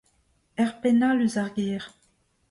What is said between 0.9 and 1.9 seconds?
all eus ar gêr